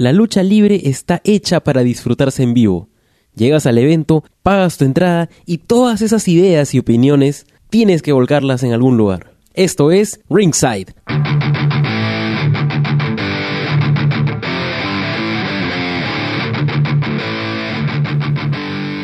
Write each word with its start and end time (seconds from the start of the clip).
La 0.00 0.14
lucha 0.14 0.42
libre 0.42 0.80
está 0.84 1.20
hecha 1.24 1.60
para 1.60 1.82
disfrutarse 1.82 2.42
en 2.42 2.54
vivo. 2.54 2.88
Llegas 3.34 3.66
al 3.66 3.76
evento, 3.76 4.24
pagas 4.42 4.78
tu 4.78 4.86
entrada 4.86 5.28
y 5.44 5.58
todas 5.58 6.00
esas 6.00 6.26
ideas 6.26 6.74
y 6.74 6.78
opiniones 6.78 7.44
tienes 7.68 8.00
que 8.00 8.12
volcarlas 8.12 8.62
en 8.62 8.72
algún 8.72 8.96
lugar. 8.96 9.34
Esto 9.52 9.90
es 9.90 10.22
Ringside. 10.30 10.94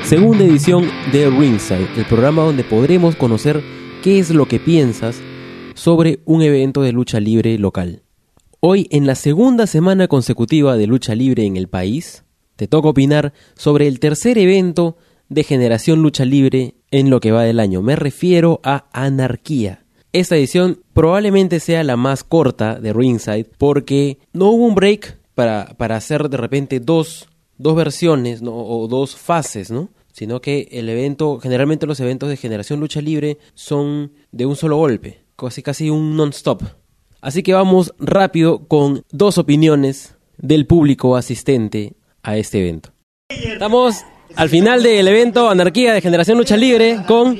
Segunda 0.02 0.44
edición 0.44 0.88
de 1.12 1.28
Ringside, 1.28 1.90
el 1.98 2.06
programa 2.06 2.44
donde 2.44 2.64
podremos 2.64 3.16
conocer 3.16 3.62
qué 4.02 4.18
es 4.18 4.30
lo 4.30 4.48
que 4.48 4.58
piensas 4.58 5.20
sobre 5.74 6.20
un 6.24 6.40
evento 6.40 6.80
de 6.80 6.92
lucha 6.92 7.20
libre 7.20 7.58
local. 7.58 8.05
Hoy, 8.68 8.88
en 8.90 9.06
la 9.06 9.14
segunda 9.14 9.68
semana 9.68 10.08
consecutiva 10.08 10.76
de 10.76 10.88
lucha 10.88 11.14
libre 11.14 11.44
en 11.44 11.56
el 11.56 11.68
país, 11.68 12.24
te 12.56 12.66
toca 12.66 12.88
opinar 12.88 13.32
sobre 13.54 13.86
el 13.86 14.00
tercer 14.00 14.38
evento 14.38 14.96
de 15.28 15.44
Generación 15.44 16.02
Lucha 16.02 16.24
Libre 16.24 16.74
en 16.90 17.08
lo 17.08 17.20
que 17.20 17.30
va 17.30 17.44
del 17.44 17.60
año. 17.60 17.80
Me 17.80 17.94
refiero 17.94 18.58
a 18.64 18.86
Anarquía. 18.92 19.84
Esta 20.12 20.34
edición 20.34 20.82
probablemente 20.94 21.60
sea 21.60 21.84
la 21.84 21.96
más 21.96 22.24
corta 22.24 22.80
de 22.80 22.92
Ringside 22.92 23.48
porque 23.56 24.18
no 24.32 24.50
hubo 24.50 24.66
un 24.66 24.74
break 24.74 25.16
para, 25.36 25.76
para 25.76 25.94
hacer 25.94 26.28
de 26.28 26.36
repente 26.36 26.80
dos, 26.80 27.28
dos 27.58 27.76
versiones 27.76 28.40
o 28.44 28.88
dos 28.90 29.14
fases, 29.14 29.70
¿no? 29.70 29.90
sino 30.10 30.40
que 30.40 30.66
el 30.72 30.88
evento, 30.88 31.38
generalmente 31.38 31.86
los 31.86 32.00
eventos 32.00 32.28
de 32.28 32.36
generación 32.36 32.80
lucha 32.80 33.00
libre 33.00 33.38
son 33.54 34.10
de 34.32 34.44
un 34.44 34.56
solo 34.56 34.76
golpe, 34.76 35.20
casi 35.36 35.62
casi 35.62 35.88
un 35.88 36.16
non-stop. 36.16 36.64
Así 37.20 37.42
que 37.42 37.54
vamos 37.54 37.94
rápido 37.98 38.66
con 38.66 39.04
dos 39.10 39.38
opiniones 39.38 40.14
del 40.38 40.66
público 40.66 41.16
asistente 41.16 41.94
a 42.22 42.36
este 42.36 42.60
evento. 42.60 42.90
Estamos 43.28 44.04
al 44.34 44.48
final 44.48 44.82
del 44.82 45.08
evento 45.08 45.48
Anarquía 45.48 45.94
de 45.94 46.00
Generación 46.00 46.38
Lucha 46.38 46.56
Libre 46.56 46.98
con 47.06 47.38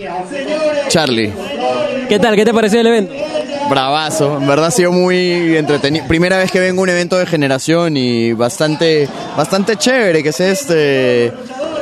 Charlie. 0.88 1.32
¿Qué 2.08 2.18
tal? 2.18 2.36
¿Qué 2.36 2.44
te 2.44 2.54
pareció 2.54 2.80
el 2.80 2.86
evento? 2.86 3.14
Bravazo, 3.68 4.38
en 4.38 4.46
verdad 4.46 4.66
ha 4.66 4.70
sido 4.70 4.92
muy 4.92 5.56
entretenido. 5.56 6.06
Primera 6.06 6.38
vez 6.38 6.50
que 6.52 6.60
vengo 6.60 6.80
a 6.80 6.84
un 6.84 6.88
evento 6.88 7.18
de 7.18 7.26
generación 7.26 7.96
y 7.96 8.32
bastante, 8.32 9.08
bastante 9.36 9.76
chévere 9.76 10.22
que 10.22 10.28
es 10.28 10.40
este 10.40 11.32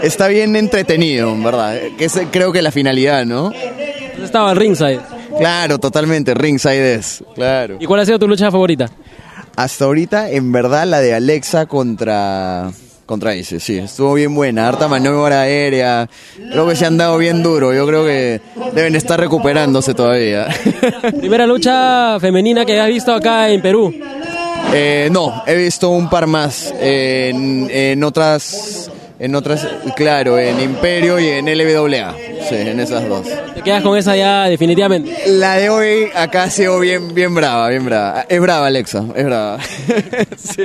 está 0.02 0.28
bien 0.28 0.56
entretenido, 0.56 1.36
¿verdad? 1.42 1.78
Que 1.96 2.06
es 2.06 2.18
creo 2.30 2.52
que 2.52 2.62
la 2.62 2.70
finalidad, 2.70 3.24
¿no? 3.24 3.52
Estaba 4.22 4.52
el 4.52 4.56
ringside. 4.56 5.00
Claro, 5.38 5.78
totalmente, 5.78 6.34
ringside 6.34 6.94
es, 6.94 7.24
claro. 7.34 7.76
¿Y 7.80 7.86
cuál 7.86 8.00
ha 8.00 8.06
sido 8.06 8.18
tu 8.18 8.28
lucha 8.28 8.50
favorita? 8.50 8.90
Hasta 9.56 9.84
ahorita, 9.84 10.30
en 10.30 10.52
verdad, 10.52 10.86
la 10.86 11.00
de 11.00 11.14
Alexa 11.14 11.66
contra 11.66 12.70
contra 13.06 13.34
ese, 13.34 13.60
sí, 13.60 13.76
estuvo 13.76 14.14
bien 14.14 14.34
buena, 14.34 14.66
harta 14.66 14.88
maniobra 14.88 15.42
aérea, 15.42 16.08
creo 16.50 16.66
que 16.66 16.74
se 16.74 16.86
han 16.86 16.96
dado 16.96 17.18
bien 17.18 17.42
duro, 17.42 17.74
yo 17.74 17.86
creo 17.86 18.02
que 18.02 18.40
deben 18.74 18.96
estar 18.96 19.20
recuperándose 19.20 19.92
todavía. 19.92 20.48
¿Primera 21.18 21.46
lucha 21.46 22.18
femenina 22.18 22.64
que 22.64 22.80
has 22.80 22.88
visto 22.88 23.12
acá 23.12 23.50
en 23.50 23.60
Perú? 23.60 23.92
Eh, 24.72 25.08
no, 25.12 25.42
he 25.46 25.54
visto 25.54 25.90
un 25.90 26.08
par 26.08 26.26
más 26.26 26.74
en, 26.80 27.68
en 27.70 28.02
otras 28.02 28.90
en 29.18 29.34
otras, 29.34 29.66
claro, 29.96 30.38
en 30.38 30.60
Imperio 30.60 31.18
y 31.20 31.28
en 31.28 31.46
LWA. 31.46 32.14
Sí, 32.48 32.56
en 32.56 32.80
esas 32.80 33.08
dos. 33.08 33.26
¿Te 33.54 33.62
quedas 33.62 33.82
con 33.82 33.96
esa 33.96 34.16
ya 34.16 34.44
definitivamente? 34.44 35.14
La 35.26 35.56
de 35.56 35.70
hoy 35.70 36.08
acá 36.14 36.44
ha 36.44 36.50
sido 36.50 36.78
bien, 36.80 37.14
bien 37.14 37.34
brava, 37.34 37.68
bien 37.68 37.84
brava. 37.84 38.26
Es 38.28 38.40
brava, 38.40 38.66
Alexa, 38.66 39.04
es 39.14 39.24
brava. 39.24 39.58
sí. 40.36 40.64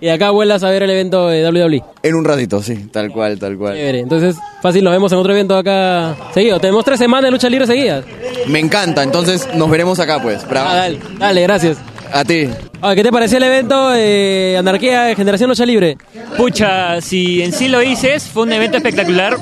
Y 0.00 0.08
acá 0.10 0.30
vuelas 0.30 0.62
a 0.62 0.70
ver 0.70 0.84
el 0.84 0.90
evento 0.90 1.28
de 1.28 1.44
WWE. 1.48 1.82
En 2.04 2.14
un 2.14 2.24
ratito, 2.24 2.62
sí, 2.62 2.88
tal 2.92 3.10
cual, 3.10 3.36
tal 3.38 3.58
cual. 3.58 3.76
Entonces, 3.76 4.36
fácil, 4.62 4.84
nos 4.84 4.92
vemos 4.92 5.10
en 5.10 5.18
otro 5.18 5.32
evento 5.32 5.56
acá 5.56 6.14
seguido. 6.32 6.60
Tenemos 6.60 6.84
tres 6.84 7.00
semanas 7.00 7.24
de 7.24 7.30
lucha 7.32 7.48
libre 7.48 7.66
seguidas. 7.66 8.04
Me 8.46 8.60
encanta, 8.60 9.02
entonces 9.02 9.48
nos 9.54 9.68
veremos 9.68 9.98
acá, 9.98 10.22
pues. 10.22 10.48
Bravo. 10.48 10.68
Ah, 10.70 10.76
dale, 10.76 11.00
dale, 11.18 11.42
gracias. 11.42 11.78
A 12.12 12.24
ti. 12.24 12.48
¿Qué 12.80 13.02
te 13.02 13.12
pareció 13.12 13.38
el 13.38 13.44
evento 13.44 13.90
de 13.90 14.56
Anarquía 14.58 15.14
Generación 15.14 15.50
Lucha 15.50 15.66
Libre? 15.66 15.98
Pucha, 16.36 17.00
si 17.00 17.42
en 17.42 17.52
sí 17.52 17.68
lo 17.68 17.80
dices, 17.80 18.24
fue 18.24 18.44
un 18.44 18.52
evento 18.52 18.76
espectacular. 18.76 19.36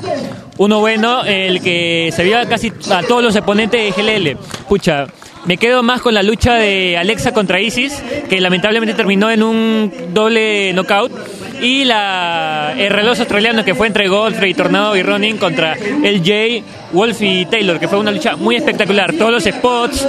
Uno 0.57 0.79
bueno, 0.79 1.23
el 1.23 1.61
que 1.61 2.11
se 2.15 2.23
vio 2.23 2.37
casi 2.49 2.73
a 2.91 3.03
todos 3.03 3.23
los 3.23 3.35
oponentes 3.35 3.95
de 3.95 4.01
GLL. 4.01 4.37
Pucha, 4.67 5.05
me 5.45 5.57
quedo 5.57 5.83
más 5.83 6.01
con 6.01 6.13
la 6.13 6.23
lucha 6.23 6.55
de 6.55 6.97
Alexa 6.97 7.31
contra 7.31 7.61
Isis, 7.61 8.03
que 8.27 8.41
lamentablemente 8.41 8.95
terminó 8.95 9.29
en 9.29 9.43
un 9.43 9.93
doble 10.13 10.73
knockout. 10.73 11.11
Y 11.61 11.85
la, 11.85 12.73
el 12.77 12.89
reloj 12.89 13.19
australiano 13.19 13.63
que 13.63 13.73
fue 13.73 13.87
entre 13.87 14.07
Godfrey, 14.07 14.53
Tornado 14.53 14.95
y 14.95 15.03
Ronin 15.03 15.37
contra 15.37 15.75
LJ, 15.75 16.63
Wolf 16.91 17.21
y 17.21 17.45
Taylor, 17.45 17.79
que 17.79 17.87
fue 17.87 17.97
una 17.99 18.11
lucha 18.11 18.35
muy 18.35 18.55
espectacular. 18.55 19.13
Todos 19.13 19.31
los 19.31 19.43
spots, 19.43 20.07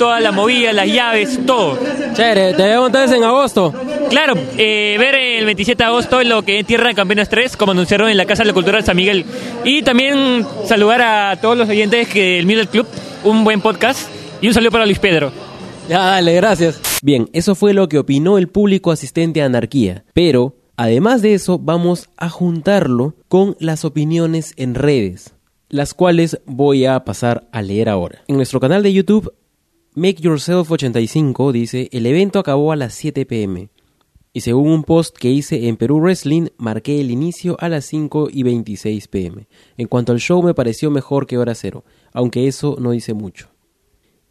toda 0.00 0.18
la 0.18 0.32
movida, 0.32 0.72
las 0.72 0.86
llaves, 0.86 1.38
todo. 1.44 1.78
Chévere, 2.14 2.54
te 2.54 2.62
vemos 2.62 2.86
entonces 2.86 3.18
en 3.18 3.22
agosto. 3.22 3.74
Claro, 4.08 4.32
eh, 4.56 4.96
ver 4.98 5.14
el 5.14 5.44
27 5.44 5.82
de 5.82 5.86
agosto 5.86 6.24
lo 6.24 6.42
que 6.42 6.58
es 6.58 6.66
Tierra 6.66 6.88
de 6.88 6.94
Campeones 6.94 7.28
3, 7.28 7.54
como 7.58 7.72
anunciaron 7.72 8.08
en 8.08 8.16
la 8.16 8.24
Casa 8.24 8.42
de 8.42 8.46
la 8.46 8.54
Cultura 8.54 8.78
de 8.78 8.84
San 8.86 8.96
Miguel. 8.96 9.26
Y 9.62 9.82
también 9.82 10.46
saludar 10.64 11.02
a 11.02 11.38
todos 11.38 11.54
los 11.58 11.68
oyentes 11.68 12.14
del 12.14 12.46
Middle 12.46 12.68
Club, 12.68 12.86
un 13.24 13.44
buen 13.44 13.60
podcast. 13.60 14.08
Y 14.40 14.48
un 14.48 14.54
saludo 14.54 14.70
para 14.70 14.86
Luis 14.86 14.98
Pedro. 14.98 15.32
Ya, 15.86 15.98
dale, 15.98 16.32
gracias. 16.32 16.80
Bien, 17.02 17.28
eso 17.34 17.54
fue 17.54 17.74
lo 17.74 17.86
que 17.90 17.98
opinó 17.98 18.38
el 18.38 18.48
público 18.48 18.92
asistente 18.92 19.42
a 19.42 19.44
Anarquía. 19.44 20.04
Pero, 20.14 20.56
además 20.78 21.20
de 21.20 21.34
eso, 21.34 21.58
vamos 21.58 22.08
a 22.16 22.30
juntarlo 22.30 23.16
con 23.28 23.54
las 23.60 23.84
opiniones 23.84 24.54
en 24.56 24.74
redes 24.74 25.34
las 25.70 25.94
cuales 25.94 26.40
voy 26.46 26.84
a 26.84 27.04
pasar 27.04 27.48
a 27.52 27.62
leer 27.62 27.88
ahora. 27.88 28.22
En 28.26 28.36
nuestro 28.36 28.60
canal 28.60 28.82
de 28.82 28.92
YouTube 28.92 29.32
Make 29.96 30.22
Yourself 30.22 30.70
85 30.70 31.50
dice, 31.50 31.88
el 31.90 32.06
evento 32.06 32.38
acabó 32.38 32.70
a 32.70 32.76
las 32.76 32.94
7 32.94 33.26
pm. 33.26 33.70
Y 34.32 34.42
según 34.42 34.70
un 34.70 34.84
post 34.84 35.16
que 35.18 35.30
hice 35.30 35.66
en 35.66 35.76
Perú 35.76 35.98
Wrestling, 35.98 36.46
marqué 36.58 37.00
el 37.00 37.10
inicio 37.10 37.56
a 37.58 37.68
las 37.68 37.86
5 37.86 38.28
y 38.30 38.44
26 38.44 39.08
pm. 39.08 39.48
En 39.76 39.88
cuanto 39.88 40.12
al 40.12 40.20
show 40.20 40.40
me 40.44 40.54
pareció 40.54 40.92
mejor 40.92 41.26
que 41.26 41.38
hora 41.38 41.56
cero, 41.56 41.82
aunque 42.12 42.46
eso 42.46 42.76
no 42.78 42.92
dice 42.92 43.14
mucho. 43.14 43.48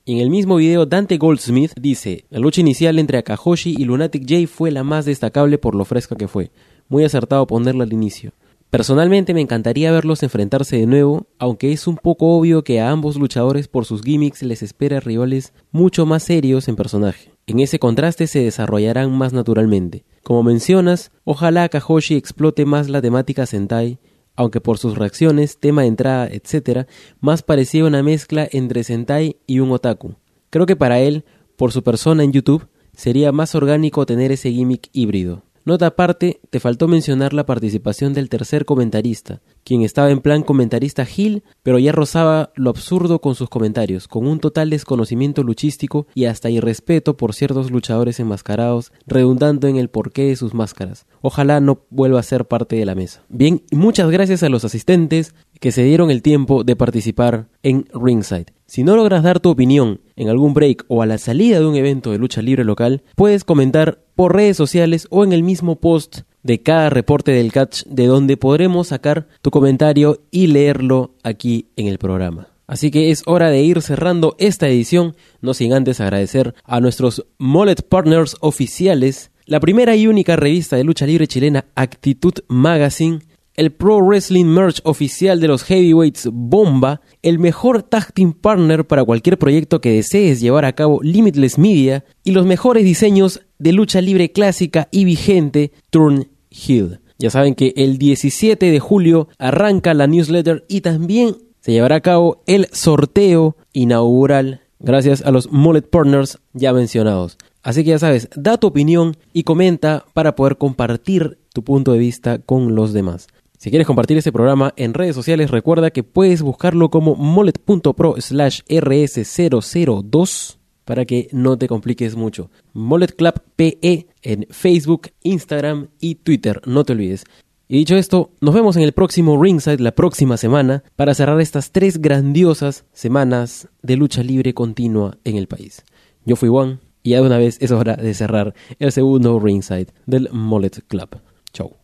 En 0.05 0.19
el 0.19 0.29
mismo 0.29 0.55
video, 0.55 0.85
Dante 0.85 1.17
Goldsmith 1.17 1.73
dice, 1.77 2.23
la 2.29 2.39
lucha 2.39 2.61
inicial 2.61 2.97
entre 2.97 3.17
Akahoshi 3.17 3.75
y 3.77 3.83
Lunatic 3.83 4.23
J 4.29 4.47
fue 4.47 4.71
la 4.71 4.85
más 4.85 5.03
destacable 5.03 5.57
por 5.57 5.75
lo 5.75 5.83
fresca 5.83 6.15
que 6.15 6.29
fue. 6.29 6.51
Muy 6.87 7.03
acertado 7.03 7.45
ponerla 7.47 7.83
al 7.83 7.91
inicio. 7.91 8.31
Personalmente 8.69 9.33
me 9.33 9.41
encantaría 9.41 9.91
verlos 9.91 10.21
enfrentarse 10.21 10.77
de 10.77 10.85
nuevo, 10.85 11.25
aunque 11.39 11.71
es 11.71 11.87
un 11.87 11.97
poco 11.97 12.37
obvio 12.37 12.63
que 12.63 12.79
a 12.79 12.91
ambos 12.91 13.15
luchadores 13.15 13.67
por 13.67 13.85
sus 13.85 14.03
gimmicks 14.03 14.43
les 14.43 14.61
espera 14.61 14.99
rivales 14.99 15.53
mucho 15.71 16.05
más 16.05 16.21
serios 16.21 16.67
en 16.67 16.75
personaje. 16.75 17.31
En 17.47 17.59
ese 17.59 17.79
contraste 17.79 18.27
se 18.27 18.43
desarrollarán 18.43 19.11
más 19.11 19.33
naturalmente. 19.33 20.05
Como 20.23 20.43
mencionas, 20.43 21.11
ojalá 21.23 21.67
Kahoshi 21.67 22.15
explote 22.15 22.65
más 22.65 22.89
la 22.89 23.01
temática 23.01 23.47
Sentai, 23.47 23.97
aunque 24.35 24.61
por 24.61 24.77
sus 24.77 24.99
reacciones, 24.99 25.57
tema 25.57 25.81
de 25.81 25.87
entrada, 25.87 26.27
etc., 26.27 26.87
más 27.19 27.41
parecía 27.41 27.85
una 27.85 28.03
mezcla 28.03 28.47
entre 28.51 28.83
Sentai 28.83 29.37
y 29.47 29.61
un 29.61 29.71
otaku. 29.71 30.13
Creo 30.51 30.67
que 30.67 30.75
para 30.75 30.99
él, 30.99 31.25
por 31.55 31.71
su 31.71 31.81
persona 31.81 32.23
en 32.23 32.33
YouTube, 32.33 32.67
sería 32.95 33.31
más 33.31 33.55
orgánico 33.55 34.05
tener 34.05 34.31
ese 34.31 34.51
gimmick 34.51 34.89
híbrido. 34.93 35.41
Nota 35.65 35.87
aparte, 35.87 36.39
te 36.49 36.59
faltó 36.59 36.87
mencionar 36.87 37.33
la 37.33 37.45
participación 37.45 38.13
del 38.13 38.29
tercer 38.29 38.65
comentarista, 38.65 39.41
quien 39.63 39.83
estaba 39.83 40.09
en 40.11 40.21
plan 40.21 40.43
comentarista 40.43 41.05
Gil, 41.05 41.43
pero 41.63 41.79
ya 41.79 41.91
rozaba 41.91 42.51
lo 42.55 42.69
absurdo 42.69 43.19
con 43.19 43.35
sus 43.35 43.49
comentarios, 43.49 44.07
con 44.07 44.25
un 44.27 44.39
total 44.39 44.69
desconocimiento 44.69 45.43
luchístico 45.43 46.07
y 46.15 46.25
hasta 46.25 46.49
irrespeto 46.49 47.17
por 47.17 47.33
ciertos 47.33 47.71
luchadores 47.71 48.19
enmascarados, 48.19 48.91
redundando 49.05 49.67
en 49.67 49.77
el 49.77 49.89
porqué 49.89 50.25
de 50.25 50.35
sus 50.35 50.53
máscaras. 50.53 51.05
Ojalá 51.21 51.59
no 51.59 51.85
vuelva 51.89 52.19
a 52.19 52.23
ser 52.23 52.45
parte 52.45 52.75
de 52.75 52.85
la 52.85 52.95
mesa. 52.95 53.23
Bien, 53.29 53.63
muchas 53.71 54.09
gracias 54.09 54.43
a 54.43 54.49
los 54.49 54.65
asistentes 54.65 55.35
que 55.59 55.71
se 55.71 55.83
dieron 55.83 56.11
el 56.11 56.21
tiempo 56.21 56.63
de 56.63 56.75
participar 56.75 57.47
en 57.63 57.85
Ringside. 57.93 58.53
Si 58.65 58.83
no 58.83 58.95
logras 58.95 59.23
dar 59.23 59.39
tu 59.39 59.49
opinión 59.49 59.99
en 60.15 60.29
algún 60.29 60.53
break 60.53 60.85
o 60.87 61.01
a 61.01 61.05
la 61.05 61.17
salida 61.17 61.59
de 61.59 61.65
un 61.65 61.75
evento 61.75 62.11
de 62.11 62.17
lucha 62.17 62.41
libre 62.41 62.63
local, 62.63 63.03
puedes 63.15 63.43
comentar 63.43 63.99
por 64.15 64.35
redes 64.35 64.57
sociales 64.57 65.07
o 65.09 65.23
en 65.23 65.33
el 65.33 65.43
mismo 65.43 65.77
post 65.77 66.19
de 66.43 66.61
cada 66.61 66.89
reporte 66.89 67.31
del 67.31 67.51
catch 67.51 67.83
de 67.85 68.05
donde 68.05 68.37
podremos 68.37 68.87
sacar 68.87 69.27
tu 69.41 69.51
comentario 69.51 70.21
y 70.31 70.47
leerlo 70.47 71.15
aquí 71.23 71.67
en 71.75 71.87
el 71.87 71.97
programa. 71.97 72.47
Así 72.67 72.91
que 72.91 73.09
es 73.09 73.23
hora 73.25 73.49
de 73.49 73.63
ir 73.63 73.81
cerrando 73.81 74.35
esta 74.37 74.67
edición, 74.67 75.15
no 75.41 75.55
sin 75.55 75.73
antes 75.73 75.99
agradecer 75.99 76.53
a 76.63 76.79
nuestros 76.79 77.25
Mollet 77.39 77.81
Partners 77.81 78.37
oficiales, 78.41 79.31
la 79.45 79.59
primera 79.59 79.95
y 79.95 80.05
única 80.05 80.35
revista 80.35 80.75
de 80.75 80.83
lucha 80.83 81.07
libre 81.07 81.25
chilena 81.25 81.65
Actitud 81.73 82.33
Magazine, 82.47 83.21
el 83.59 83.73
Pro 83.73 83.99
Wrestling 83.99 84.45
Merch 84.45 84.79
oficial 84.85 85.41
de 85.41 85.49
los 85.49 85.63
Heavyweights 85.63 86.29
Bomba, 86.31 87.01
el 87.21 87.39
mejor 87.39 87.83
tag 87.83 88.13
team 88.13 88.31
partner 88.31 88.87
para 88.87 89.03
cualquier 89.03 89.37
proyecto 89.37 89.81
que 89.81 89.91
desees 89.91 90.39
llevar 90.39 90.63
a 90.63 90.71
cabo 90.71 91.01
Limitless 91.03 91.57
Media 91.57 92.05
y 92.23 92.31
los 92.31 92.45
mejores 92.45 92.85
diseños 92.85 93.41
de 93.57 93.73
lucha 93.73 93.99
libre 93.99 94.31
clásica 94.31 94.87
y 94.91 95.03
vigente 95.03 95.73
Turn 95.89 96.29
Hill. 96.49 97.01
Ya 97.17 97.29
saben 97.29 97.53
que 97.53 97.73
el 97.75 97.97
17 97.97 98.71
de 98.71 98.79
julio 98.79 99.27
arranca 99.37 99.93
la 99.93 100.07
newsletter 100.07 100.63
y 100.69 100.79
también 100.79 101.35
se 101.59 101.73
llevará 101.73 101.97
a 101.97 102.01
cabo 102.01 102.41
el 102.47 102.69
sorteo 102.71 103.57
inaugural 103.73 104.61
gracias 104.79 105.21
a 105.21 105.31
los 105.31 105.51
Mullet 105.51 105.81
Partners 105.81 106.39
ya 106.53 106.71
mencionados. 106.71 107.37
Así 107.61 107.83
que 107.83 107.89
ya 107.89 107.99
sabes, 107.99 108.29
da 108.37 108.57
tu 108.57 108.67
opinión 108.67 109.17
y 109.33 109.43
comenta 109.43 110.05
para 110.13 110.37
poder 110.37 110.57
compartir 110.57 111.39
tu 111.53 111.63
punto 111.65 111.91
de 111.91 111.99
vista 111.99 112.39
con 112.39 112.73
los 112.73 112.93
demás. 112.93 113.27
Si 113.59 113.69
quieres 113.71 113.87
compartir 113.87 114.17
este 114.17 114.31
programa 114.31 114.73
en 114.77 114.93
redes 114.93 115.13
sociales, 115.13 115.51
recuerda 115.51 115.91
que 115.91 116.01
puedes 116.03 116.41
buscarlo 116.41 116.89
como 116.89 117.15
mullet.pro 117.15 118.15
slash 118.17 118.61
rs002 118.69 120.57
para 120.85 121.03
que 121.03 121.27
no 121.33 121.57
te 121.57 121.67
compliques 121.67 122.15
mucho. 122.15 122.49
Mullet 122.71 123.17
Club 123.17 123.33
PE 123.57 124.07
en 124.21 124.47
Facebook, 124.49 125.09
Instagram 125.23 125.89
y 125.99 126.15
Twitter, 126.15 126.61
no 126.65 126.85
te 126.85 126.93
olvides. 126.93 127.25
Y 127.67 127.79
dicho 127.79 127.97
esto, 127.97 128.31
nos 128.39 128.55
vemos 128.55 128.77
en 128.77 128.83
el 128.83 128.93
próximo 128.93 129.43
Ringside 129.43 129.81
la 129.81 129.91
próxima 129.91 130.37
semana 130.37 130.85
para 130.95 131.13
cerrar 131.13 131.41
estas 131.41 131.71
tres 131.73 132.01
grandiosas 132.01 132.85
semanas 132.93 133.67
de 133.81 133.97
lucha 133.97 134.23
libre 134.23 134.53
continua 134.53 135.17
en 135.25 135.35
el 135.35 135.47
país. 135.47 135.83
Yo 136.23 136.37
fui 136.37 136.47
Juan 136.47 136.79
y 137.03 137.09
ya 137.09 137.17
de 137.17 137.27
una 137.27 137.37
vez 137.37 137.57
es 137.59 137.71
hora 137.71 137.97
de 137.97 138.13
cerrar 138.13 138.53
el 138.79 138.93
segundo 138.93 139.37
Ringside 139.37 139.87
del 140.05 140.29
Mullet 140.31 140.81
Club. 140.87 141.19
Chau. 141.51 141.78